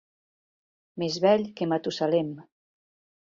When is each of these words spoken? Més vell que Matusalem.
Més 1.03 1.19
vell 1.27 1.45
que 1.59 1.67
Matusalem. 1.73 2.31